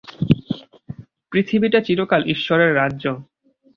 [1.31, 3.05] পৃথিবীটা চিরকাল ঈশ্বরের রাজ্য।